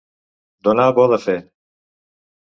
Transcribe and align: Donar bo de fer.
Donar 0.67 0.87
bo 0.99 1.05
de 1.11 1.19
fer. 1.25 1.35